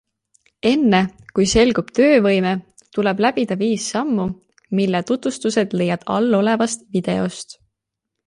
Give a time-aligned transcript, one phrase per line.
[0.67, 0.99] Enne,
[1.39, 2.53] kui selgub töövõime,
[2.97, 4.25] tuleb läbida viis sammu,
[4.79, 7.55] mille tutvustused leiad allolevast videost.